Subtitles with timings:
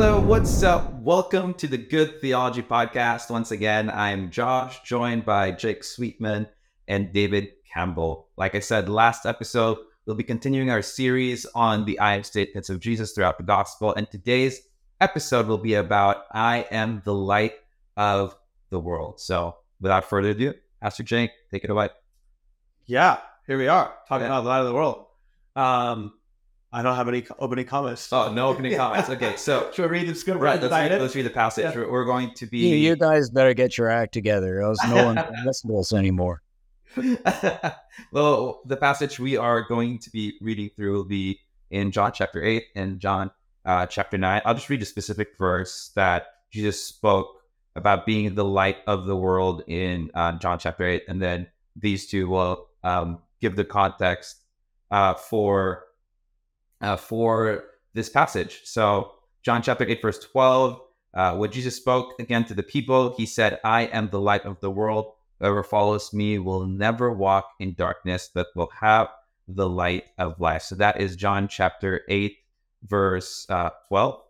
[0.00, 0.94] Hello, what's up?
[1.00, 3.30] Welcome to the Good Theology Podcast.
[3.30, 6.46] Once again, I'm Josh, joined by Jake Sweetman
[6.86, 8.28] and David Campbell.
[8.36, 12.70] Like I said last episode, we'll be continuing our series on the I am statements
[12.70, 13.92] of Jesus throughout the gospel.
[13.92, 14.60] And today's
[15.00, 17.54] episode will be about I am the light
[17.96, 18.36] of
[18.70, 19.18] the world.
[19.18, 21.88] So without further ado, Pastor Jake, take it away.
[22.86, 24.38] Yeah, here we are talking yeah.
[24.38, 25.06] about the light of the world.
[25.56, 26.12] Um,
[26.70, 28.12] I don't have any opening comments.
[28.12, 29.08] Oh, no opening comments.
[29.08, 30.40] Okay, so should we read the scripture?
[30.40, 31.64] Right, let's read, let's read, the passage.
[31.64, 31.86] Yeah.
[31.86, 32.58] We're going to be.
[32.58, 35.92] You, you, guys better get your act together, else no one can listen to us
[35.92, 36.42] anymore.
[38.12, 42.42] well, the passage we are going to be reading through will be in John chapter
[42.42, 43.30] eight and John
[43.64, 44.42] uh, chapter nine.
[44.44, 47.42] I'll just read a specific verse that Jesus spoke
[47.76, 51.46] about being the light of the world in uh, John chapter eight, and then
[51.76, 54.42] these two will um, give the context
[54.90, 55.84] uh, for
[56.80, 58.60] uh, for this passage.
[58.64, 59.12] So,
[59.42, 60.80] John chapter 8, verse 12,
[61.14, 64.60] uh, when Jesus spoke again to the people, he said, I am the light of
[64.60, 65.12] the world.
[65.40, 69.08] Whoever follows me will never walk in darkness, but will have
[69.46, 70.62] the light of life.
[70.62, 72.36] So, that is John chapter 8,
[72.84, 74.20] verse uh, 12.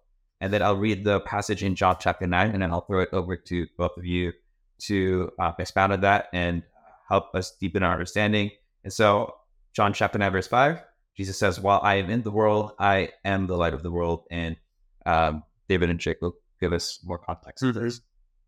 [0.40, 3.08] And then I'll read the passage in John chapter 9, and then I'll throw it
[3.12, 4.32] over to both of you
[4.80, 6.62] to uh, expound on that and
[7.08, 8.50] help us deepen our understanding.
[8.84, 9.34] And so,
[9.72, 10.80] John chapter 9, verse 5
[11.18, 14.22] Jesus says, While I am in the world, I am the light of the world.
[14.30, 14.56] And
[15.04, 17.64] um, David and Jake will give us more context.
[17.64, 17.88] Mm-hmm.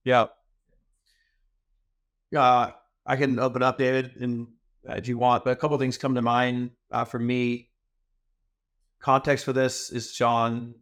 [0.04, 0.26] Yeah.
[2.34, 2.70] Uh,
[3.04, 4.46] I can open up, David, and
[4.88, 7.70] uh, if you want, but a couple things come to mind uh, for me.
[9.00, 10.76] Context for this is John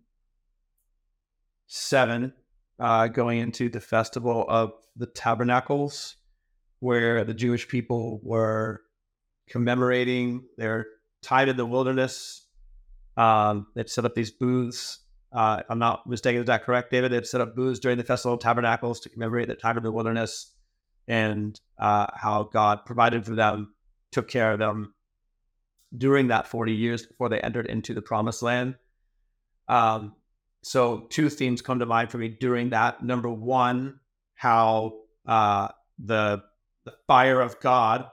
[1.69, 2.35] 7,
[2.79, 6.17] uh, going into the festival of the tabernacles,
[6.81, 8.83] where the Jewish people were
[9.49, 10.87] commemorating their
[11.23, 12.47] time in the wilderness.
[13.17, 15.01] Um, they've set up these booths.
[15.33, 17.13] Uh, I'm not mistaken, is that correct, David?
[17.13, 19.93] They've set up booths during the Festival of Tabernacles to commemorate the time in the
[19.93, 20.53] wilderness
[21.07, 23.75] and uh, how God provided for them,
[24.13, 24.95] took care of them
[25.97, 28.77] during that 40 years before they entered into the promised land.
[29.69, 30.15] Um,
[30.63, 33.03] so, two themes come to mind for me during that.
[33.03, 34.01] Number one,
[34.35, 35.69] how uh,
[35.99, 36.43] the,
[36.85, 38.07] the fire of God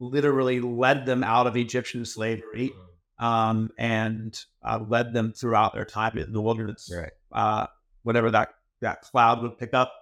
[0.00, 2.72] literally led them out of Egyptian slavery
[3.20, 3.24] mm.
[3.24, 6.90] um, and uh, led them throughout their time in the wilderness.
[6.92, 7.12] Right.
[7.30, 7.66] Uh,
[8.02, 9.92] whatever that, that cloud would pick up,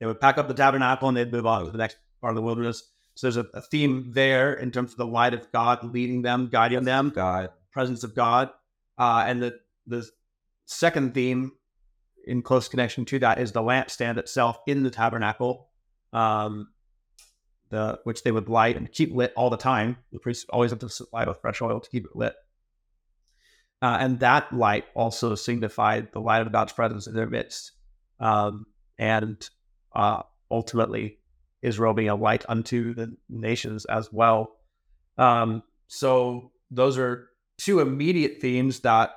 [0.00, 2.36] they would pack up the tabernacle and they'd move on to the next part of
[2.36, 2.90] the wilderness.
[3.14, 6.48] So there's a, a theme there in terms of the light of God leading them,
[6.50, 8.50] guiding them, God, presence of God.
[8.98, 10.08] Uh, and the, the
[10.66, 11.52] second theme
[12.26, 15.68] in close connection to that is the lampstand itself in the tabernacle.
[16.12, 16.68] Um,
[18.04, 19.96] which they would light and keep lit all the time.
[20.12, 22.34] The priests always have to supply with fresh oil to keep it lit.
[23.82, 27.72] Uh, and that light also signified the light of God's presence in their midst.
[28.18, 28.66] Um,
[28.98, 29.46] and
[29.94, 31.18] uh, ultimately,
[31.62, 34.56] Israel being a light unto the nations as well.
[35.18, 39.10] Um, so, those are two immediate themes that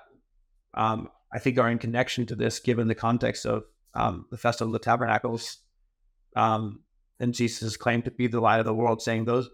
[0.73, 3.63] um, I think are in connection to this, given the context of
[3.93, 5.57] um, the Festival of the Tabernacles.
[6.35, 6.81] Um,
[7.19, 9.49] and Jesus claimed to be the light of the world, saying those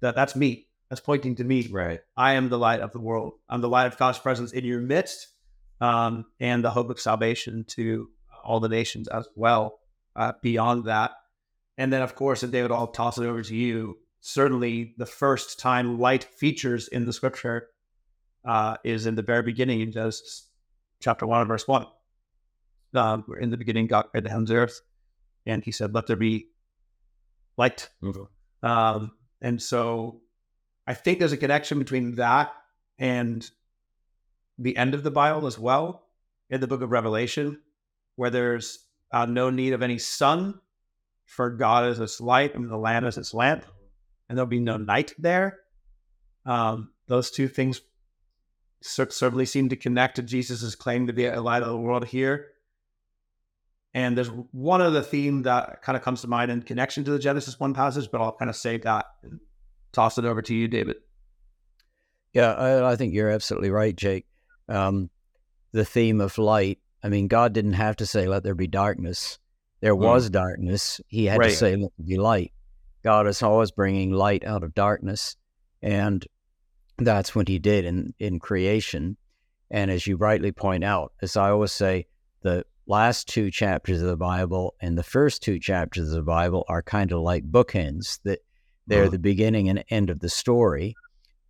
[0.00, 0.68] that that's me.
[0.88, 1.68] That's pointing to me.
[1.68, 2.00] Right.
[2.16, 3.34] I am the light of the world.
[3.48, 5.28] I'm the light of God's presence in your midst,
[5.80, 8.08] um, and the hope of salvation to
[8.44, 9.78] all the nations as well.
[10.14, 11.12] Uh, beyond that,
[11.78, 13.96] and then of course, and David, I'll toss it over to you.
[14.20, 17.68] Certainly, the first time light features in the scripture
[18.44, 20.48] uh, is in the very beginning in Genesis
[21.00, 21.86] chapter one, verse one.
[22.94, 24.82] Um, in the beginning, God created the heavens and earth,
[25.46, 26.48] and He said, "Let there be
[27.56, 27.90] liked.
[28.02, 28.66] Mm-hmm.
[28.66, 30.20] Um, and so
[30.86, 32.52] I think there's a connection between that
[32.98, 33.48] and
[34.58, 36.06] the end of the Bible as well
[36.50, 37.60] in the book of Revelation,
[38.16, 40.60] where there's uh, no need of any sun,
[41.24, 43.64] for God is its light and the Lamb is its lamp,
[44.28, 45.60] and there'll be no night there.
[46.44, 47.80] Um, those two things
[48.82, 52.48] certainly seem to connect to Jesus' claim to be a light of the world here.
[53.94, 57.18] And there's one other theme that kind of comes to mind in connection to the
[57.18, 59.38] Genesis 1 passage, but I'll kind of save that and
[59.92, 60.96] toss it over to you, David.
[62.32, 64.26] Yeah, I, I think you're absolutely right, Jake.
[64.68, 65.10] Um,
[65.72, 69.38] the theme of light, I mean, God didn't have to say, let there be darkness.
[69.80, 70.02] There hmm.
[70.02, 70.32] was mm.
[70.32, 71.00] darkness.
[71.08, 71.50] He had right.
[71.50, 72.52] to say, let there be light.
[73.04, 75.36] God is always bringing light out of darkness.
[75.82, 76.24] And
[76.98, 79.16] that's what he did in, in creation.
[79.70, 82.06] And as you rightly point out, as I always say,
[82.42, 86.64] the last two chapters of the Bible and the first two chapters of the Bible
[86.68, 88.40] are kind of like bookends that
[88.86, 89.10] they're uh-huh.
[89.10, 90.94] the beginning and end of the story.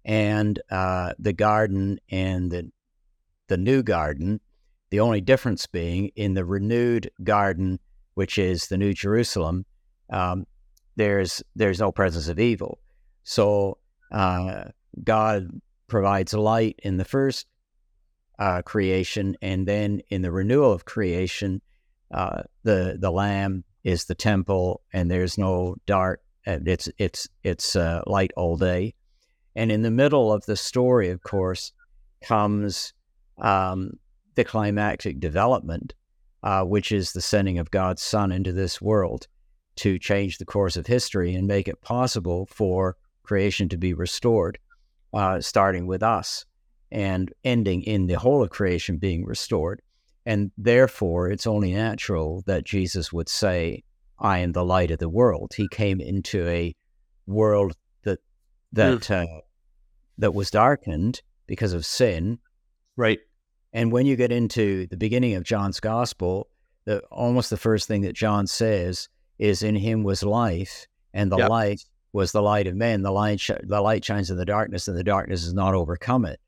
[0.04, 2.70] And uh, the garden and the
[3.48, 4.40] the new garden
[4.92, 7.80] The only difference being in the renewed garden,
[8.12, 9.64] which is the New Jerusalem,
[10.10, 10.46] um,
[10.96, 12.78] there's there's no presence of evil.
[13.22, 13.78] So
[14.10, 14.64] uh,
[15.02, 15.48] God
[15.88, 17.46] provides light in the first
[18.38, 21.60] uh, creation, and then in the renewal of creation,
[22.12, 26.20] uh, the the Lamb is the temple, and there's no dark.
[26.44, 28.94] It's it's it's uh, light all day,
[29.54, 31.72] and in the middle of the story, of course,
[32.22, 32.92] comes
[33.38, 33.92] um,
[34.34, 35.94] the climactic development,
[36.42, 39.28] uh, which is the sending of God's Son into this world
[39.76, 44.58] to change the course of history and make it possible for creation to be restored,
[45.14, 46.44] uh, starting with us
[46.92, 49.80] and ending in the whole of creation being restored.
[50.24, 53.82] And therefore, it's only natural that Jesus would say,
[54.18, 55.52] I am the light of the world.
[55.56, 56.76] He came into a
[57.26, 57.74] world
[58.04, 58.20] that
[58.72, 59.22] that mm.
[59.22, 59.40] uh,
[60.18, 62.38] that was darkened because of sin.
[62.96, 63.18] Right.
[63.72, 66.48] And when you get into the beginning of John's gospel,
[66.84, 69.08] the almost the first thing that John says
[69.38, 71.50] is in him was life, and the yep.
[71.50, 73.02] light was the light of men.
[73.02, 76.26] The light, sh- the light shines in the darkness, and the darkness has not overcome
[76.26, 76.38] it.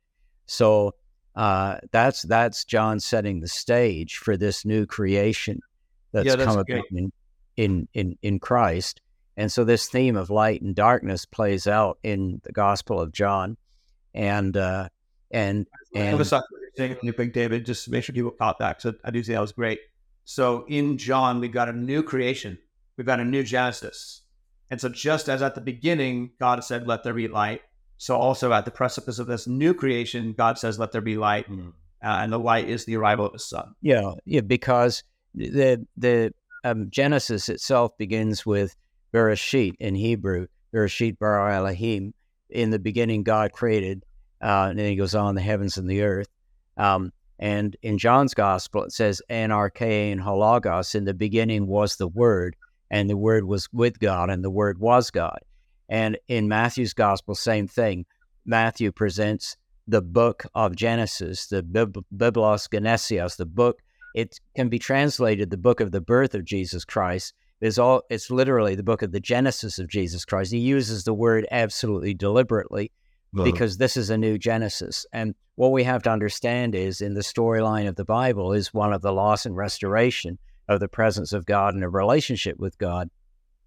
[0.47, 0.95] So
[1.35, 5.61] uh, that's that's John setting the stage for this new creation
[6.13, 7.13] that's, yeah, that's come about in,
[7.57, 9.01] in in in Christ.
[9.37, 13.57] And so this theme of light and darkness plays out in the Gospel of John,
[14.15, 14.89] and uh,
[15.31, 16.15] and and.
[16.15, 16.17] I
[16.77, 18.83] saying Big David, just to make sure people caught that.
[18.83, 19.81] So I do think that was great.
[20.25, 22.59] So in John, we've got a new creation.
[22.97, 24.23] We've got a new Genesis.
[24.71, 27.63] And so just as at the beginning, God said, let there be light.
[27.99, 31.49] So also at the precipice of this new creation, God says, let there be light.
[31.51, 31.71] Mm-hmm.
[32.03, 33.75] Uh, and the light is the arrival of the sun.
[33.81, 35.03] Yeah, yeah, because
[35.35, 38.77] the the um, Genesis itself begins with
[39.15, 42.13] Bereshit in Hebrew, Bereshit bara Elohim.
[42.51, 44.05] In the beginning, God created,
[44.43, 46.29] uh, and then he goes on the heavens and the earth.
[46.77, 52.55] Um, and in John's gospel, it says, Anarchein hologos, in the beginning was the Word,
[52.91, 55.39] and the Word was with God, and the Word was God.
[55.89, 58.07] And in Matthew's gospel, same thing.
[58.47, 63.81] Matthew presents the book of Genesis, the Bib- Biblos Genesios, the book.
[64.15, 67.35] It can be translated the book of the birth of Jesus Christ.
[67.61, 68.03] It's all.
[68.11, 70.53] It's literally the book of the Genesis of Jesus Christ.
[70.53, 72.91] He uses the word absolutely deliberately
[73.35, 73.45] uh-huh.
[73.45, 75.07] because this is a new Genesis.
[75.13, 78.93] And what we have to understand is in the storyline of the Bible is one
[78.93, 80.39] of the loss and restoration
[80.69, 83.11] of the presence of God and a relationship with God.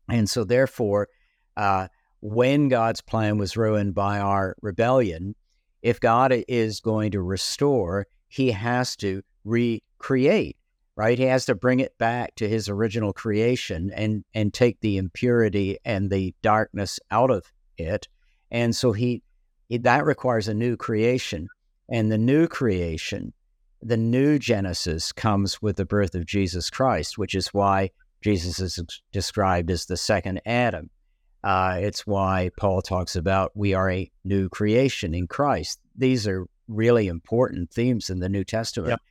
[0.09, 1.09] And so, therefore,
[1.55, 1.87] uh,
[2.21, 5.35] when God's plan was ruined by our rebellion,
[5.81, 10.57] if God is going to restore, he has to recreate,
[10.95, 11.17] right?
[11.17, 15.77] He has to bring it back to his original creation and, and take the impurity
[15.85, 17.45] and the darkness out of
[17.77, 18.07] it.
[18.51, 19.21] And so he
[19.69, 21.47] that requires a new creation.
[21.89, 23.33] And the new creation,
[23.81, 27.91] the new Genesis comes with the birth of Jesus Christ, which is why
[28.21, 28.79] Jesus is
[29.11, 30.89] described as the second Adam.
[31.47, 35.79] Uh, it's why Paul talks about we are a new creation in Christ.
[35.95, 38.89] These are really important themes in the New Testament.
[38.89, 39.01] Yep.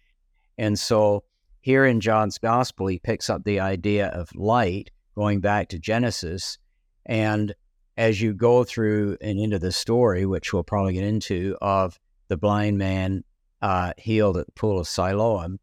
[0.59, 1.25] And so
[1.63, 6.59] here in John's gospel, he picks up the idea of light going back to Genesis.
[7.07, 7.55] And
[7.97, 12.37] as you go through and into the story, which we'll probably get into, of the
[12.37, 13.25] blind man
[13.63, 15.59] uh, healed at the pool of Siloam,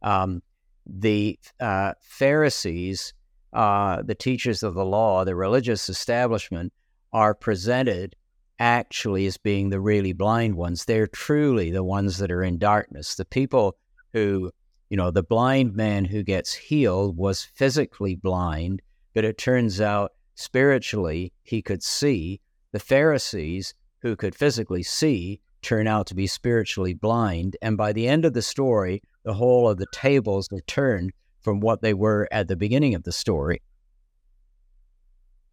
[0.00, 0.42] um,
[0.86, 3.12] the uh, Pharisees,
[3.52, 6.72] uh, the teachers of the law, the religious establishment,
[7.12, 8.14] are presented
[8.58, 10.84] actually as being the really blind ones.
[10.84, 13.14] They're truly the ones that are in darkness.
[13.14, 13.76] The people
[14.12, 14.50] who,
[14.90, 18.82] you know, the blind man who gets healed was physically blind,
[19.14, 22.40] but it turns out spiritually he could see.
[22.72, 27.56] The Pharisees, who could physically see, turn out to be spiritually blind.
[27.62, 31.12] And by the end of the story, the whole of the tables are turned
[31.46, 33.62] from what they were at the beginning of the story.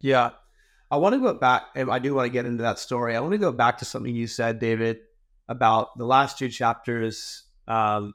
[0.00, 0.30] Yeah.
[0.90, 3.14] I want to go back, and I do want to get into that story.
[3.14, 4.98] I want to go back to something you said, David,
[5.48, 8.12] about the last two chapters, um,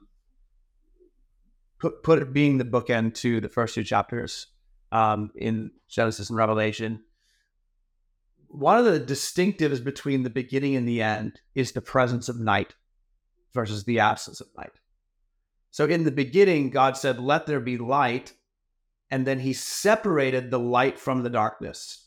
[1.78, 4.48] put, put it being the bookend to the first two chapters
[4.92, 7.02] um, in Genesis and Revelation.
[8.48, 12.74] One of the distinctives between the beginning and the end is the presence of night
[13.54, 14.72] versus the absence of night.
[15.70, 18.32] So in the beginning, God said, Let there be light.
[19.10, 22.06] And then he separated the light from the darkness.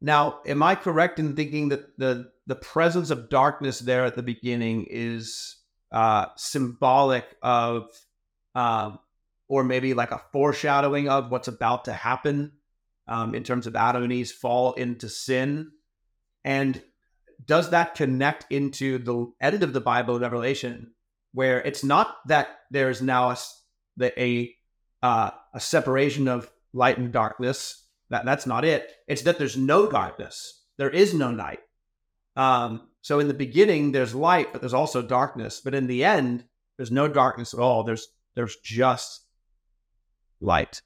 [0.00, 4.22] Now, am I correct in thinking that the, the presence of darkness there at the
[4.22, 5.56] beginning is
[5.90, 7.88] uh, symbolic of
[8.54, 9.00] um,
[9.48, 12.52] or maybe like a foreshadowing of what's about to happen
[13.08, 15.72] um, in terms of Adam and Eve's fall into sin?
[16.44, 16.80] And
[17.44, 20.92] does that connect into the end of the Bible, Revelation,
[21.32, 23.36] where it's not that there's now a
[24.00, 24.54] a,
[25.02, 27.84] uh, a separation of light and darkness.
[28.10, 28.90] That that's not it.
[29.06, 30.64] It's that there's no darkness.
[30.78, 31.60] There is no night.
[32.36, 35.60] Um, so in the beginning, there's light, but there's also darkness.
[35.62, 36.44] But in the end,
[36.76, 37.84] there's no darkness at all.
[37.84, 39.26] There's there's just
[40.40, 40.80] light.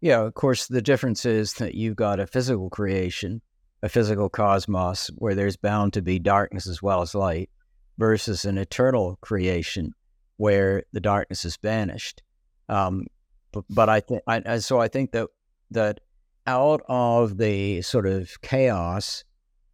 [0.00, 3.42] Yeah, of course, the difference is that you've got a physical creation,
[3.82, 7.50] a physical cosmos where there's bound to be darkness as well as light,
[7.98, 9.92] versus an eternal creation
[10.36, 12.22] where the darkness is banished.
[12.68, 13.06] Um,
[13.52, 15.28] but, but I think, I, so I think that
[15.70, 16.00] that
[16.46, 19.24] out of the sort of chaos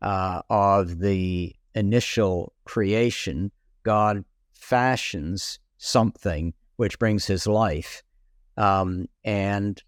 [0.02, 3.52] uh, of the initial creation,
[3.84, 8.02] God fashions something which brings His life,
[8.56, 9.80] um, and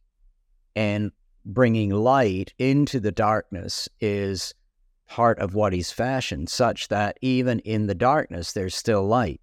[0.77, 1.11] and
[1.47, 4.53] bringing light into the darkness is
[5.09, 9.41] part of what he's fashioned, such that even in the darkness there's still light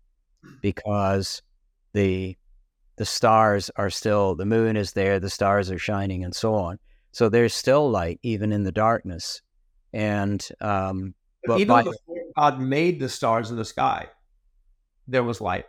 [0.61, 1.41] because
[1.93, 2.37] the
[2.97, 6.77] the stars are still the moon is there, the stars are shining, and so on.
[7.11, 9.41] So there's still light even in the darkness.
[9.93, 11.13] And um,
[11.45, 14.09] but even by, before God made the stars in the sky,
[15.07, 15.65] there was light,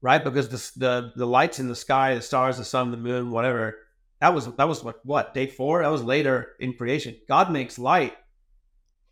[0.00, 0.22] right?
[0.22, 3.76] Because the the the lights in the sky, the stars, the sun, the moon, whatever,
[4.20, 5.82] that was that was what what day four?
[5.82, 7.16] That was later in creation.
[7.28, 8.14] God makes light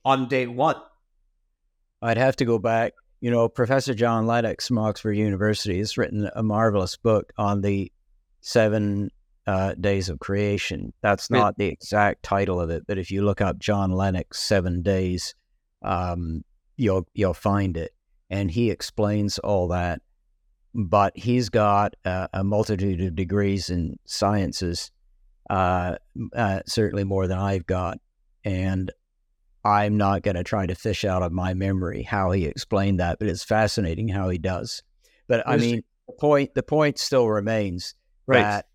[0.04, 0.76] on day one.
[2.02, 2.92] I'd have to go back.
[3.20, 7.90] You know, Professor John Lennox from Oxford University has written a marvelous book on the
[8.40, 9.10] seven
[9.46, 10.92] uh, days of creation.
[11.02, 14.82] That's not the exact title of it, but if you look up John Lennox Seven
[14.82, 15.34] Days,
[15.82, 16.44] um,
[16.76, 17.92] you'll you'll find it,
[18.28, 20.02] and he explains all that.
[20.74, 24.90] But he's got uh, a multitude of degrees in sciences,
[25.48, 25.96] uh,
[26.34, 27.98] uh, certainly more than I've got.
[28.44, 28.90] And
[29.64, 33.18] I'm not going to try to fish out of my memory how he explained that,
[33.18, 34.82] but it's fascinating how he does.
[35.26, 37.94] But I mean, the point the point still remains
[38.26, 38.42] right.
[38.42, 38.66] that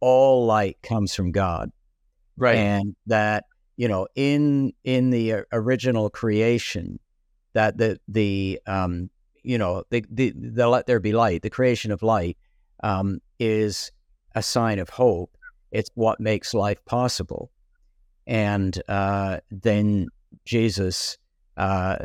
[0.00, 1.70] all light comes from God,
[2.36, 2.56] right?
[2.56, 3.44] And that
[3.76, 6.98] you know, in in the original creation,
[7.52, 9.08] that the the um,
[9.44, 12.36] you know the the, the let there be light, the creation of light,
[12.82, 13.92] um, is
[14.34, 15.36] a sign of hope
[15.70, 17.50] it's what makes life possible.
[18.26, 20.08] And uh, then
[20.44, 21.18] Jesus
[21.56, 21.96] uh,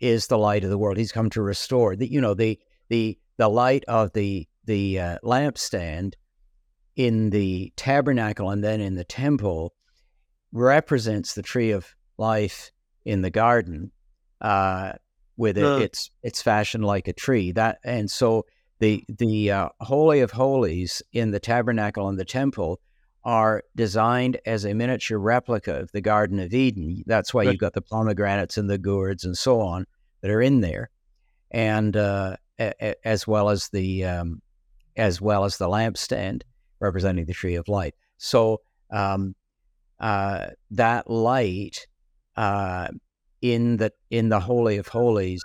[0.00, 0.96] is the light of the world.
[0.96, 5.18] He's come to restore the, you know, the the the light of the the uh,
[5.22, 6.14] lampstand
[6.96, 9.74] in the tabernacle and then in the temple
[10.52, 12.70] represents the tree of life
[13.04, 13.90] in the garden
[14.40, 14.92] uh,
[15.36, 18.46] with it, it's it's fashioned like a tree that and so
[18.78, 22.80] the the uh, holy of holies in the tabernacle and the temple
[23.24, 27.02] are designed as a miniature replica of the Garden of Eden.
[27.06, 29.86] That's why you've got the pomegranates and the gourds and so on
[30.20, 30.90] that are in there,
[31.50, 34.42] and uh, a- as well as the um,
[34.96, 36.42] as well as the lampstand
[36.80, 37.94] representing the tree of light.
[38.18, 39.34] So um,
[39.98, 41.86] uh, that light
[42.36, 42.88] uh,
[43.40, 45.42] in the in the holy of holies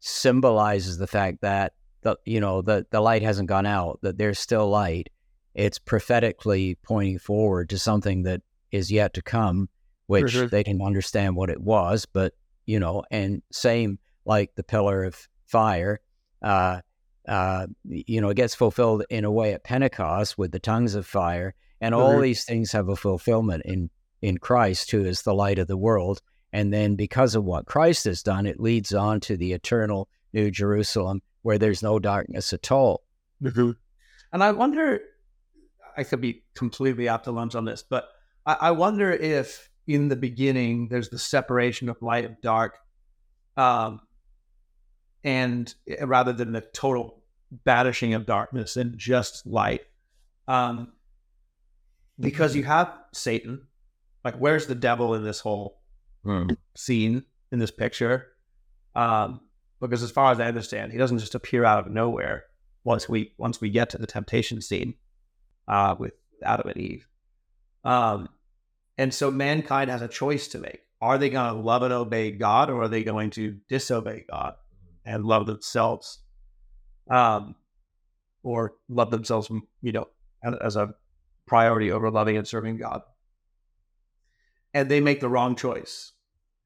[0.00, 4.38] symbolizes the fact that the you know the the light hasn't gone out that there's
[4.38, 5.08] still light
[5.54, 9.68] it's prophetically pointing forward to something that is yet to come,
[10.06, 10.48] which sure.
[10.48, 12.06] they can understand what it was.
[12.06, 12.34] But,
[12.66, 16.00] you know, and same like the pillar of fire,
[16.42, 16.80] uh,
[17.28, 21.06] uh, you know, it gets fulfilled in a way at Pentecost with the tongues of
[21.06, 21.54] fire.
[21.80, 22.22] And all mm-hmm.
[22.22, 23.90] these things have a fulfillment in,
[24.22, 26.20] in Christ, who is the light of the world.
[26.52, 30.50] And then because of what Christ has done, it leads on to the eternal New
[30.50, 33.02] Jerusalem where there's no darkness at all.
[33.42, 33.72] Mm-hmm.
[34.32, 35.00] And I wonder
[35.96, 38.08] I could be completely out to lunch on this, but
[38.46, 42.78] I, I, wonder if in the beginning there's the separation of light and dark,
[43.56, 44.00] um,
[45.22, 47.22] and eh, rather than the total
[47.64, 49.82] banishing of darkness and just light,
[50.48, 50.92] um,
[52.18, 53.66] because you have Satan.
[54.24, 55.80] Like, where's the devil in this whole
[56.24, 56.48] hmm.
[56.74, 58.28] scene in this picture?
[58.96, 59.40] Um,
[59.80, 62.44] because as far as I understand, he doesn't just appear out of nowhere
[62.84, 64.94] once we once we get to the temptation scene
[65.68, 67.08] uh, with Adam and Eve.
[67.84, 68.28] Um,
[68.96, 70.80] and so mankind has a choice to make.
[71.00, 74.54] Are they going to love and obey God, or are they going to disobey God
[75.04, 76.20] and love themselves,
[77.10, 77.56] um,
[78.42, 79.50] or love themselves,
[79.82, 80.08] you know,
[80.62, 80.94] as a
[81.46, 83.02] priority over loving and serving God?
[84.72, 86.12] And they make the wrong choice,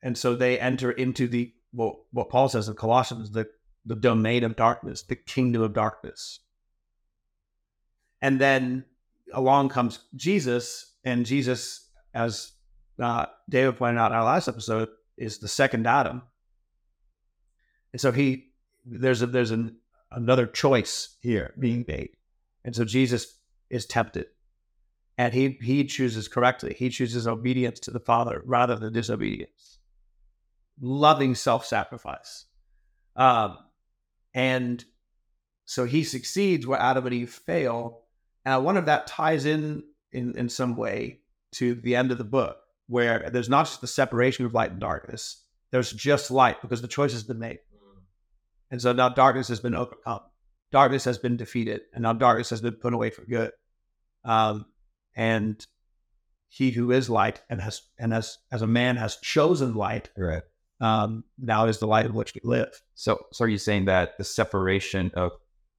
[0.03, 3.49] and so they enter into the what, what Paul says in Colossians, the
[3.85, 6.41] the domain of darkness, the kingdom of darkness.
[8.21, 8.85] And then
[9.33, 12.53] along comes Jesus, and Jesus, as
[13.01, 16.23] uh, David pointed out in our last episode, is the second Adam.
[17.93, 18.49] And so he
[18.85, 19.77] there's a there's an
[20.11, 22.11] another choice here being made,
[22.65, 23.39] and so Jesus
[23.71, 24.27] is tempted,
[25.17, 26.75] and he he chooses correctly.
[26.79, 29.79] He chooses obedience to the Father rather than disobedience,
[30.81, 32.47] loving self sacrifice,
[33.17, 33.59] um,
[34.35, 34.85] and
[35.65, 38.05] so he succeeds where Adam and Eve fail,
[38.45, 41.21] and I wonder if that ties in in in some way
[41.53, 44.81] to the end of the book, where there's not just the separation of light and
[44.81, 47.59] darkness, there's just light because the choice has been made.
[48.71, 50.21] And so now darkness has been overcome.
[50.71, 53.53] Darkness has been defeated, and now darkness has been put away for good.
[54.25, 54.67] Um,
[55.17, 55.67] and
[56.49, 60.43] he who is light and has and as as a man has chosen light, right?
[60.81, 62.81] Um, now is the light in which we live.
[62.95, 65.33] So, so are you saying that the separation of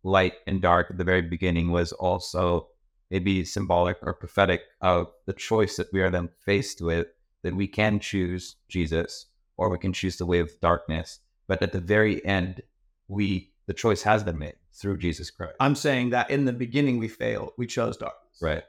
[0.03, 2.69] light and dark at the very beginning was also
[3.09, 7.07] maybe symbolic or prophetic of the choice that we are then faced with
[7.43, 9.27] that we can choose Jesus
[9.57, 11.19] or we can choose the way of darkness.
[11.47, 12.61] But at the very end,
[13.07, 15.55] we the choice has been made through Jesus Christ.
[15.59, 18.63] I'm saying that in the beginning we failed, we chose darkness, right?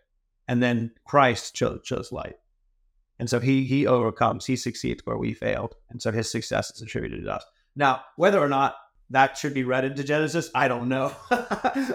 [0.49, 2.37] And then Christ chose, chose light,
[3.19, 6.83] and so he he overcomes, he succeeds where we failed, and so his success is
[6.83, 7.45] attributed to us.
[7.77, 8.77] Now, whether or not
[9.11, 11.13] that should be read into Genesis, I don't know.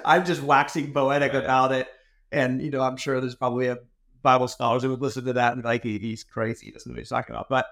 [0.06, 1.44] I'm just waxing poetic right.
[1.44, 1.88] about it
[2.32, 3.80] and, you know, I'm sure there's probably a
[4.22, 6.66] Bible scholars who would listen to that and be like, he's crazy.
[6.68, 7.48] He doesn't know what he's talking about.
[7.50, 7.68] But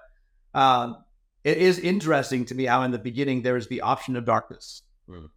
[0.54, 1.04] um,
[1.42, 4.82] it is interesting to me how in the beginning there is the option of darkness.
[5.08, 5.28] Mm.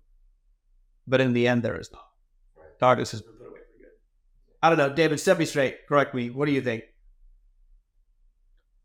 [1.07, 2.05] But in the end, there is not.
[2.55, 2.79] Right.
[2.79, 3.91] Darkness has been put away for good.
[4.61, 4.93] I don't know.
[4.93, 5.87] David, set me straight.
[5.87, 6.29] Correct me.
[6.29, 6.83] What do you think?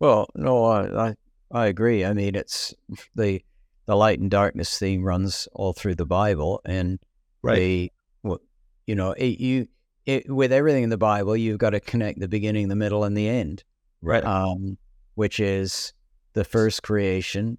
[0.00, 1.14] Well, no, I, I,
[1.52, 2.04] I agree.
[2.04, 2.74] I mean, it's
[3.14, 3.42] the
[3.86, 6.98] the light and darkness theme runs all through the Bible, and
[7.42, 7.56] right.
[7.56, 8.40] the well,
[8.86, 9.68] you know, it, you
[10.06, 13.16] it, with everything in the Bible, you've got to connect the beginning, the middle, and
[13.16, 13.64] the end.
[14.00, 14.24] Right.
[14.24, 14.78] Um,
[15.14, 15.92] which is
[16.32, 17.58] the first creation,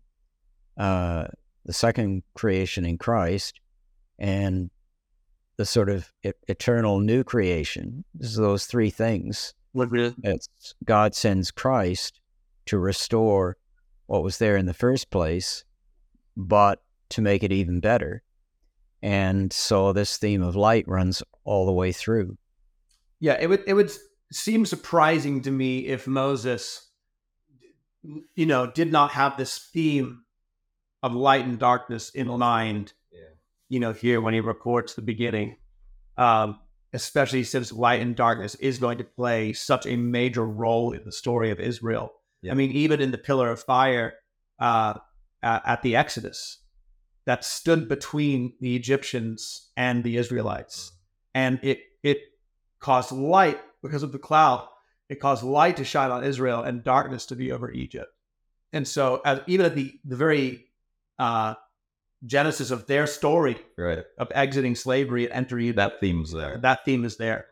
[0.77, 1.25] uh,
[1.65, 3.59] the second creation in Christ,
[4.19, 4.69] and
[5.57, 6.11] the sort of
[6.47, 8.03] eternal new creation.
[8.13, 9.53] This those three things.
[10.23, 12.19] It's God sends Christ
[12.65, 13.57] to restore
[14.07, 15.63] what was there in the first place,
[16.35, 18.23] but to make it even better.
[19.01, 22.37] And so this theme of light runs all the way through.
[23.19, 23.91] Yeah, it would it would
[24.31, 26.89] seem surprising to me if Moses
[28.35, 30.23] you know, did not have this theme
[31.01, 32.93] of light and darkness in mind.
[33.11, 33.19] Yeah.
[33.69, 35.57] You know, here when he records the beginning.
[36.17, 36.59] Um,
[36.95, 41.11] especially since light and darkness is going to play such a major role in the
[41.11, 42.13] story of Israel.
[42.43, 42.51] Yeah.
[42.51, 44.13] I mean, even in the pillar of fire
[44.59, 44.93] uh,
[45.43, 46.59] at, at the Exodus,
[47.25, 50.91] that stood between the Egyptians and the Israelites.
[51.35, 52.19] And it it
[52.79, 54.67] caused light because of the cloud.
[55.09, 58.09] It caused light to shine on Israel and darkness to be over Egypt.
[58.71, 60.65] And so, as, even at the the very
[61.19, 61.55] uh,
[62.25, 64.03] genesis of their story right.
[64.17, 66.57] of exiting slavery and entering that theme's there.
[66.57, 67.47] That theme is there.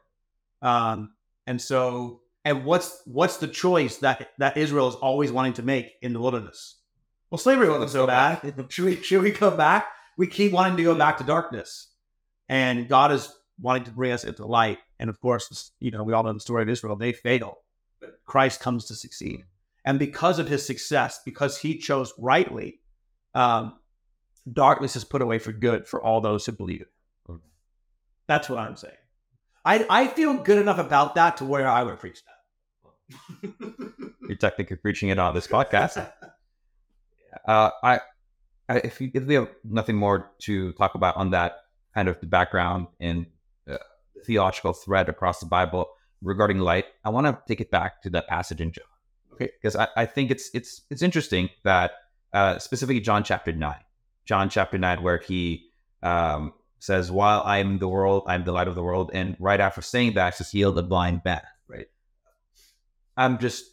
[0.62, 1.14] Um,
[1.48, 5.94] and so, and what's what's the choice that that Israel is always wanting to make
[6.02, 6.78] in the wilderness?
[7.32, 8.66] Well, slavery wasn't so bad.
[8.70, 9.88] should we should we come back?
[10.18, 11.88] We keep wanting to go back to darkness,
[12.50, 14.80] and God is wanting to bring us into light.
[15.00, 16.98] And of course, you know we all know the story of Israel.
[16.98, 17.60] They fail,
[18.02, 19.46] but Christ comes to succeed,
[19.86, 22.82] and because of His success, because He chose rightly,
[23.34, 23.80] um,
[24.52, 26.86] darkness is put away for good for all those who believe.
[28.28, 28.94] That's what I'm saying.
[29.64, 33.54] I I feel good enough about that to where I would preach that.
[34.28, 36.12] You're technically preaching it on this podcast.
[37.48, 38.00] Uh, I,
[38.70, 41.58] I, if, you, if we have nothing more to talk about on that
[41.94, 43.26] kind of the background and
[43.70, 43.78] uh,
[44.26, 45.90] theological thread across the Bible
[46.22, 48.86] regarding light, I want to take it back to that passage in John.
[49.34, 51.92] Okay, because I, I think it's it's it's interesting that
[52.34, 53.84] uh, specifically John chapter nine,
[54.26, 55.70] John chapter nine, where he
[56.04, 59.36] um, says, "While I am the world, I am the light of the world," and
[59.40, 61.88] right after saying that, says, "Heal the blind man." Right.
[63.18, 63.66] I'm just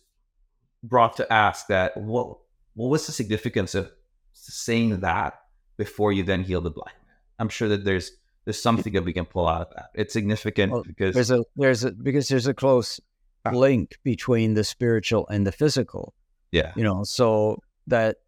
[0.82, 2.38] brought to ask that what
[2.78, 3.90] what was the significance of
[4.34, 5.40] saying that
[5.76, 7.16] before you then heal the blind man?
[7.40, 8.12] I'm sure that there's
[8.44, 9.90] there's something that we can pull out of that.
[9.94, 13.00] It's significant well, because there's a there's a because there's a close
[13.44, 13.50] ah.
[13.50, 16.14] link between the spiritual and the physical.
[16.52, 16.72] Yeah.
[16.76, 18.18] You know, so that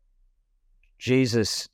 [0.98, 1.68] Jesus,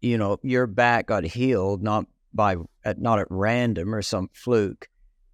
[0.00, 4.88] you know, your back got healed not by at, not at random or some fluke,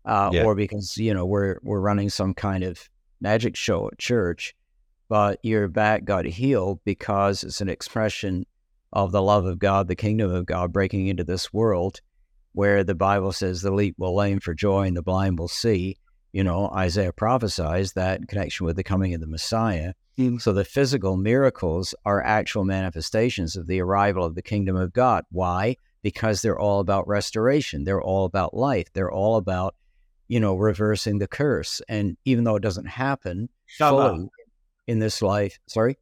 [0.07, 0.45] uh, yeah.
[0.45, 2.89] or because you know we're we're running some kind of
[3.21, 4.55] magic show at church
[5.09, 8.45] but your back got healed because it's an expression
[8.93, 12.01] of the love of God, the kingdom of God breaking into this world,
[12.53, 15.97] where the Bible says the leap will lame for joy and the blind will see.
[16.33, 19.95] You know, Isaiah prophesies that in connection with the coming of the Messiah.
[20.19, 20.41] Mm.
[20.41, 25.25] So the physical miracles are actual manifestations of the arrival of the kingdom of God.
[25.31, 25.77] Why?
[26.03, 27.85] Because they're all about restoration.
[27.85, 28.93] They're all about life.
[28.93, 29.75] They're all about,
[30.29, 31.81] you know, reversing the curse.
[31.89, 34.29] And even though it doesn't happen fully
[34.87, 35.99] in this life, sorry?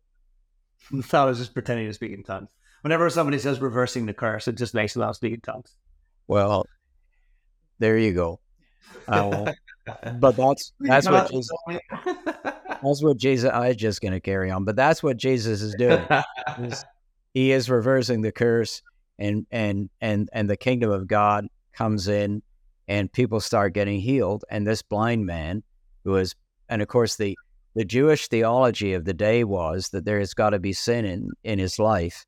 [0.97, 2.51] I thought I was just pretending to speak in tongues.
[2.83, 5.75] Whenever somebody says reversing the curse, it just makes them out speak in tongues.
[6.29, 6.67] Well,
[7.79, 8.41] there you go.
[9.09, 9.53] Uh,
[10.19, 11.51] but that's that's what Jesus,
[12.83, 13.51] that's what Jesus.
[13.53, 16.05] I'm just going to carry on, but that's what Jesus is doing.
[16.59, 16.85] He's-
[17.35, 18.83] he is reversing the curse,
[19.19, 22.43] and and and and the kingdom of God comes in,
[22.87, 24.45] and people start getting healed.
[24.51, 25.63] And this blind man,
[26.05, 26.35] who is,
[26.69, 27.37] and of course the
[27.75, 31.31] the Jewish theology of the day was that there has got to be sin in
[31.43, 32.25] in his life,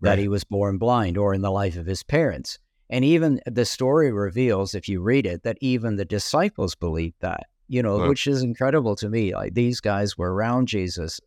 [0.00, 2.58] that he was born blind, or in the life of his parents.
[2.90, 7.44] And even the story reveals, if you read it, that even the disciples believed that,
[7.68, 8.08] you know, Wow.
[8.08, 9.34] which is incredible to me.
[9.34, 11.20] Like these guys were around Jesus,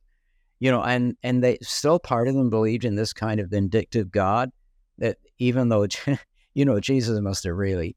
[0.59, 4.11] you know, and and they still part of them believed in this kind of vindictive
[4.11, 4.51] God
[4.97, 5.87] that even though,
[6.53, 7.95] you know, Jesus must have really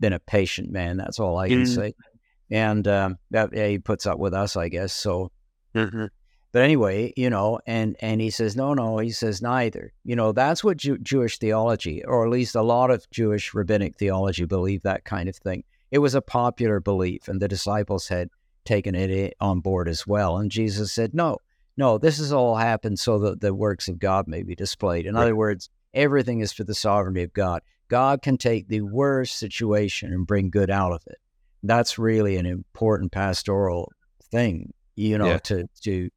[0.00, 0.96] been a patient man.
[0.96, 1.74] That's all I can Mm.
[1.74, 1.94] say.
[2.50, 4.92] And um, that yeah, he puts up with us, I guess.
[4.92, 5.30] So
[6.52, 9.92] but anyway, you know, and and he says, no, no, he says neither.
[10.04, 13.96] You know, that's what Jew- Jewish theology, or at least a lot of Jewish rabbinic
[13.96, 15.64] theology, believe that kind of thing.
[15.90, 18.28] It was a popular belief, and the disciples had
[18.64, 20.38] taken it on board as well.
[20.38, 21.38] And Jesus said, no,
[21.76, 25.06] no, this has all happened so that the works of God may be displayed.
[25.06, 25.22] In Right.
[25.22, 27.62] other words, everything is for the sovereignty of God.
[27.88, 31.18] God can take the worst situation and bring good out of it.
[31.66, 33.90] That's really an important pastoral
[34.30, 35.38] thing, you know, Yeah.
[35.38, 36.10] to to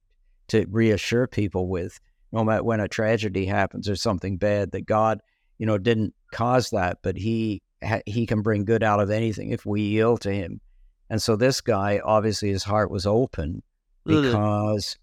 [0.50, 2.00] to reassure people with
[2.32, 5.22] no matter when a tragedy happens or something bad that God,
[5.58, 7.62] you know, didn't cause that, but he
[8.06, 10.60] he can bring good out of anything if we yield to him.
[11.10, 13.64] And so this guy, obviously, his heart was open
[14.06, 14.24] mm-hmm.
[14.24, 14.98] because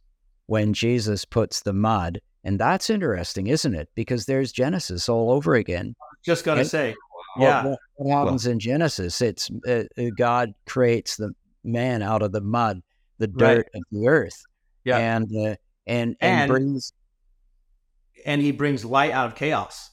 [0.47, 3.89] when Jesus puts the mud, and that's interesting, isn't it?
[3.95, 5.95] Because there's Genesis all over again.
[6.23, 6.99] Just gonna say, What-
[7.39, 9.21] yeah, What, what happens in Genesis?
[9.21, 11.33] It's uh, uh, God creates the
[11.65, 12.83] man out of the mud,
[13.19, 13.57] the Right.
[13.57, 14.43] dirt of the earth,
[14.85, 14.99] Yeah.
[14.99, 16.93] and uh, and and, And- brings
[18.27, 19.91] and he brings light out of chaos.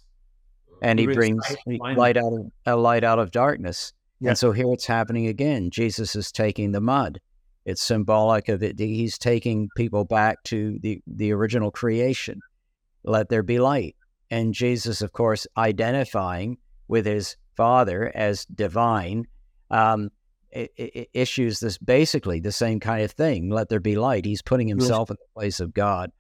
[0.82, 3.94] and he he brings brings light- light- light out of a light out of darkness.
[4.20, 4.30] Yeah.
[4.30, 5.70] And so here it's happening again.
[5.72, 7.20] Jesus is taking the mud.
[7.66, 8.80] It's symbolic of it.
[8.80, 12.40] He's taking people back to the the original creation.
[13.04, 13.96] Let there be light.
[14.30, 16.58] And Jesus, of course, identifying
[16.92, 19.26] with his Father as divine,
[19.72, 20.12] um,
[20.56, 23.50] i- i- issues this basically the same kind of thing.
[23.50, 24.26] Let there be light.
[24.26, 26.12] He's putting himself in the place of God,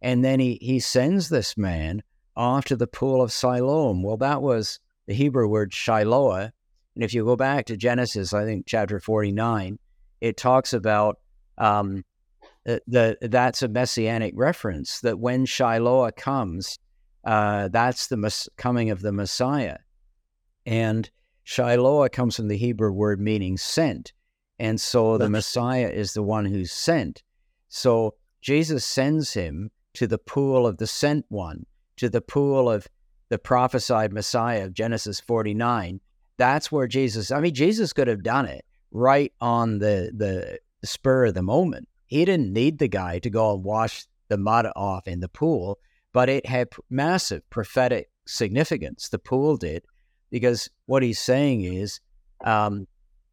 [0.00, 2.02] and then he he sends this man
[2.36, 4.02] off to the pool of Siloam.
[4.02, 6.50] Well, that was the Hebrew word Shiloah,
[6.94, 9.78] and if you go back to Genesis, I think chapter forty nine,
[10.22, 11.18] it talks about
[11.58, 12.02] um,
[12.64, 16.78] the, the that's a messianic reference that when Shiloah comes,
[17.24, 19.78] uh, that's the mes- coming of the Messiah,
[20.66, 21.10] and
[21.42, 24.12] Shiloh comes from the Hebrew word meaning sent,
[24.58, 25.28] and so the.
[25.28, 27.22] Messiah is the one who's sent.
[27.68, 32.88] So Jesus sends him to the pool of the sent one, to the pool of
[33.28, 36.00] the prophesied Messiah of Genesis 49.
[36.36, 41.26] That's where Jesus, I mean, Jesus could have done it right on the, the spur
[41.26, 41.88] of the moment.
[42.06, 45.78] He didn't need the guy to go and wash the mud off in the pool,
[46.12, 49.08] but it had massive prophetic significance.
[49.08, 49.84] The pool did,
[50.34, 52.00] because what he's saying is
[52.44, 52.88] um,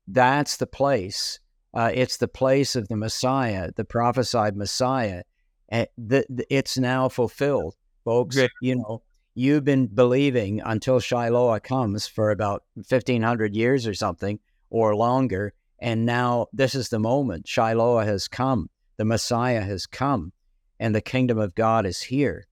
[0.07, 1.39] that's the place.
[1.73, 5.23] Uh, it's the place of the Messiah, the prophesied Messiah.
[5.69, 7.73] And the, the- it's now fulfilled,
[8.05, 8.35] folks.
[8.35, 8.51] Great.
[8.61, 9.01] You know,
[9.33, 15.53] you've been believing until Shiloh comes for about 1500 years or something or longer.
[15.79, 17.47] And now this is the moment.
[17.47, 20.33] Shiloh has come, the Messiah has come,
[20.79, 22.45] and the kingdom of God is here.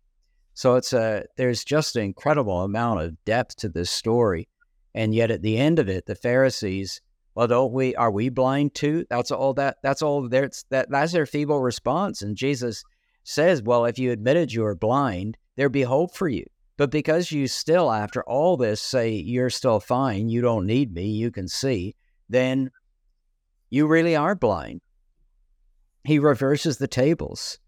[0.60, 4.50] So it's a there's just an incredible amount of depth to this story.
[4.94, 7.00] And yet at the end of it, the Pharisees,
[7.34, 9.06] well, don't we are we blind too?
[9.10, 12.22] That's all that that's all there's that that's their feeble response.
[12.22, 12.84] And Jesus
[13.24, 16.44] says, Well, if you admitted you were blind, there'd be hope for you.
[16.76, 21.06] But because you still, after all this, say you're still fine, you don't need me,
[21.06, 21.96] you can see,
[22.28, 22.70] then
[23.70, 24.82] you really are blind.
[26.04, 27.60] He reverses the tables.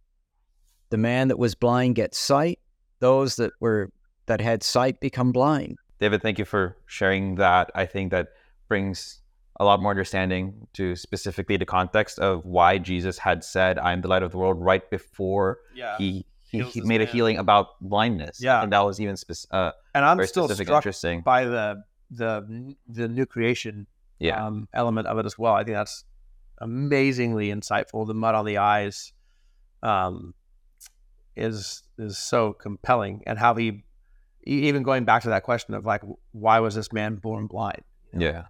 [0.89, 2.60] The man that was blind gets sight.
[3.01, 3.91] Those that were
[4.27, 5.77] that had sight become blind.
[5.99, 7.69] David, thank you for sharing that.
[7.75, 8.29] I think that
[8.69, 9.19] brings
[9.59, 14.07] a lot more understanding to specifically the context of why Jesus had said, "I'm the
[14.07, 15.97] light of the world" right before Yeah.
[15.97, 18.41] he he, he this made a healing about blindness.
[18.41, 18.63] Yeah.
[18.63, 21.21] and that was even spec- uh, and I'm very still specific, struck interesting.
[21.21, 23.87] by the the the new creation
[24.19, 25.53] Yeah, um, element of it as well.
[25.53, 26.03] I think that's
[26.59, 28.05] amazingly insightful.
[28.07, 29.13] The mud on the eyes
[29.83, 30.33] um,
[31.41, 33.84] is is so compelling, and how he
[34.43, 36.01] even going back to that question of like,
[36.32, 37.84] why was this man born blind?
[38.17, 38.45] Yeah.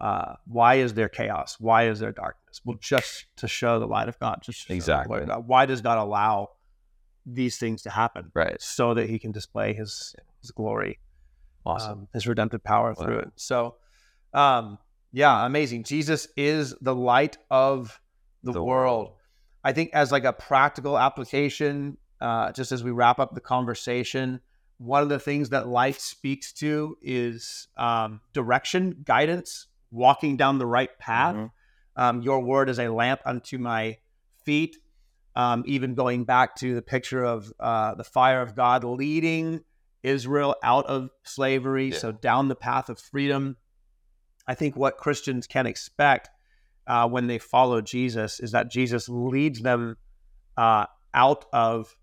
[0.00, 1.56] Uh, why is there chaos?
[1.60, 2.60] Why is there darkness?
[2.64, 4.40] Well, just to show the light of God.
[4.42, 5.20] Just exactly.
[5.20, 6.50] Why does God allow
[7.26, 8.30] these things to happen?
[8.34, 8.60] Right.
[8.60, 10.98] So that He can display His His glory,
[11.64, 13.04] awesome, um, His redemptive power wow.
[13.04, 13.32] through it.
[13.36, 13.76] So,
[14.32, 14.78] um,
[15.12, 15.84] yeah, amazing.
[15.84, 18.00] Jesus is the light of
[18.42, 19.06] the, the world.
[19.06, 19.16] world.
[19.62, 24.40] I think as like a practical application, uh, just as we wrap up the conversation,
[24.78, 30.66] one of the things that life speaks to is um, direction, guidance, walking down the
[30.66, 31.36] right path.
[31.36, 32.02] Mm-hmm.
[32.02, 33.98] Um, your word is a lamp unto my
[34.44, 34.76] feet.
[35.36, 39.62] Um, even going back to the picture of uh, the fire of God leading
[40.04, 41.98] Israel out of slavery, yeah.
[41.98, 43.56] so down the path of freedom.
[44.46, 46.28] I think what Christians can expect
[46.86, 49.96] uh, when they follow Jesus is that Jesus leads them
[50.56, 51.96] uh, out of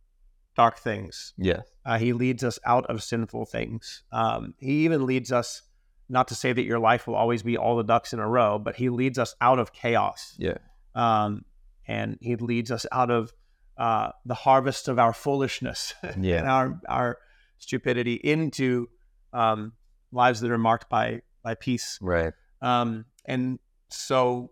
[0.55, 1.33] dark things.
[1.37, 1.61] Yeah.
[1.85, 4.03] Uh, he leads us out of sinful things.
[4.11, 5.61] Um, he even leads us,
[6.09, 8.59] not to say that your life will always be all the ducks in a row,
[8.59, 10.35] but he leads us out of chaos.
[10.37, 10.57] Yeah.
[10.93, 11.45] Um,
[11.87, 13.33] and he leads us out of
[13.77, 16.39] uh, the harvest of our foolishness yeah.
[16.39, 17.17] and our, our
[17.57, 18.89] stupidity into
[19.33, 19.73] um,
[20.11, 21.97] lives that are marked by, by peace.
[22.01, 22.33] Right.
[22.61, 23.59] Um, and
[23.89, 24.51] so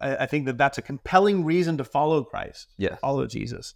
[0.00, 2.74] I, I, think that that's a compelling reason to follow Christ.
[2.76, 2.96] Yeah.
[2.96, 3.74] Follow Jesus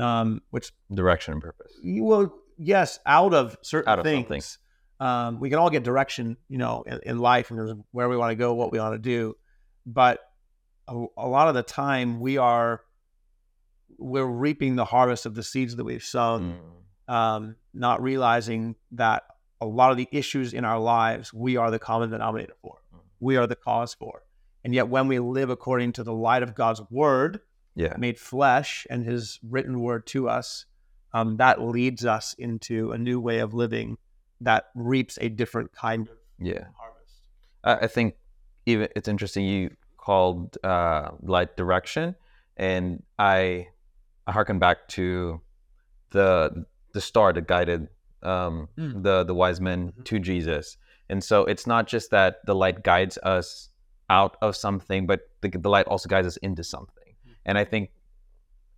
[0.00, 1.72] um, which direction and purpose.
[1.84, 4.58] Well, yes, out of certain out of things.
[5.00, 8.30] Um, we can all get direction, you know, in, in life and where we want
[8.30, 9.36] to go, what we want to do,
[9.84, 10.20] but
[10.86, 12.80] a, a, lot of the time we are
[13.98, 16.58] we're reaping the harvest of the seeds that we've sown,
[17.08, 17.12] mm.
[17.12, 19.24] um, not realizing that
[19.60, 23.00] a lot of the issues in our lives we are the common denominator for, mm.
[23.18, 24.22] we are the cause for,
[24.62, 27.40] and yet when we live according to the light of God's word
[27.74, 27.94] yeah.
[27.98, 30.66] made flesh and his written word to us,
[31.12, 33.98] um, that leads us into a new way of living
[34.40, 36.64] that reaps a different kind of yeah.
[36.76, 37.22] harvest.
[37.62, 38.14] I think
[38.66, 42.14] even it's interesting you called uh, light direction,
[42.56, 43.68] and I
[44.26, 45.40] I harken back to
[46.10, 47.88] the the star that guided
[48.22, 49.02] um, mm.
[49.02, 50.02] the the wise men mm-hmm.
[50.02, 50.76] to Jesus,
[51.08, 53.70] and so it's not just that the light guides us
[54.10, 56.93] out of something, but the, the light also guides us into something.
[57.46, 57.90] And I think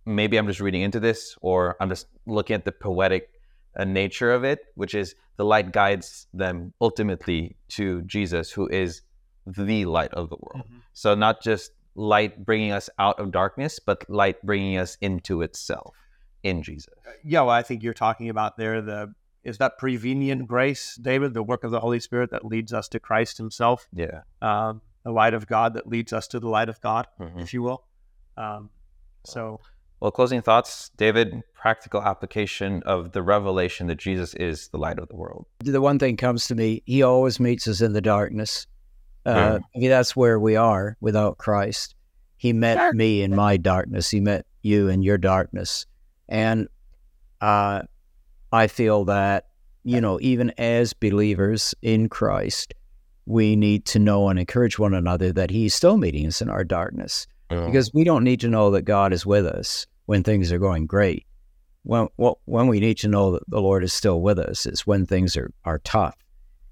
[0.05, 3.29] maybe I'm just reading into this or I'm just looking at the poetic
[3.77, 9.01] uh, nature of it, which is the light guides them ultimately to Jesus, who is
[9.45, 10.65] the light of the world.
[10.65, 10.77] Mm-hmm.
[10.93, 15.95] So not just light bringing us out of darkness, but light bringing us into itself
[16.43, 16.93] in Jesus.
[17.05, 21.33] Uh, yeah, well, I think you're talking about there the is that prevenient grace, David,
[21.33, 23.87] the work of the Holy Spirit that leads us to Christ Himself.
[23.93, 27.39] Yeah, um, the light of God that leads us to the light of God, mm-hmm.
[27.39, 27.83] if you will.
[28.37, 28.69] Um,
[29.25, 29.59] so,
[29.99, 35.09] well, closing thoughts, David, practical application of the revelation that Jesus is the light of
[35.09, 35.47] the world.
[35.59, 38.67] The one thing comes to me, he always meets us in the darkness.
[39.25, 41.95] Uh, I mean, that's where we are without Christ.
[42.37, 44.09] He met me in my darkness.
[44.09, 45.85] He met you in your darkness.
[46.29, 46.67] And
[47.41, 47.81] uh,
[48.51, 49.47] I feel that,
[49.83, 52.73] you know, even as believers in Christ,
[53.25, 56.63] we need to know and encourage one another that He's still meeting us in our
[56.63, 60.59] darkness because we don't need to know that God is with us when things are
[60.59, 61.25] going great.
[61.83, 65.05] When when we need to know that the Lord is still with us is when
[65.05, 66.15] things are are tough.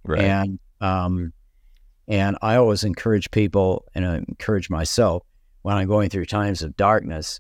[0.04, 0.22] Right.
[0.22, 1.34] And um,
[2.08, 5.24] and I always encourage people, and I encourage myself
[5.64, 7.40] when I'm going through times of darkness.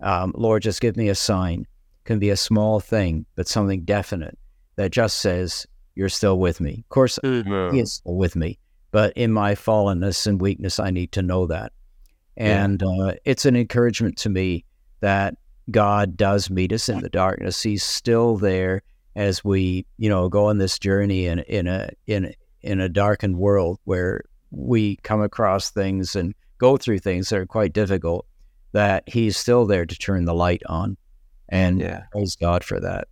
[0.00, 1.60] Um, Lord, just give me a sign.
[1.62, 4.38] It can be a small thing, but something definite
[4.76, 6.84] that just says you're still with me.
[6.84, 7.74] Of course, mm-hmm.
[7.74, 8.58] He is still with me,
[8.90, 11.72] but in my fallenness and weakness, I need to know that.
[12.36, 13.04] And yeah.
[13.04, 14.64] uh, it's an encouragement to me
[15.00, 15.36] that
[15.70, 17.62] God does meet us in the darkness.
[17.62, 18.82] He's still there
[19.16, 23.38] as we, you know, go on this journey in in a in in a darkened
[23.38, 28.26] world where we come across things and go through things that are quite difficult.
[28.72, 30.96] That He's still there to turn the light on,
[31.48, 32.04] and yeah.
[32.10, 33.06] praise God for that.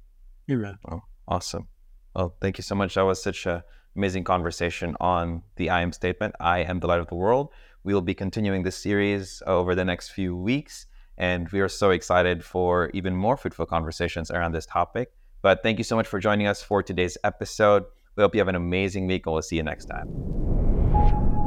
[0.50, 0.76] Amen.
[0.90, 1.68] Oh, awesome.
[2.16, 2.94] Well, thank you so much.
[2.94, 3.62] That was such a
[3.96, 6.34] amazing conversation on the I am statement.
[6.40, 7.50] I am the light of the world.
[7.84, 10.86] We will be continuing this series over the next few weeks,
[11.18, 15.12] and we are so excited for even more fruitful conversations around this topic.
[15.42, 17.84] But thank you so much for joining us for today's episode.
[18.16, 21.41] We hope you have an amazing week, and we'll see you next time.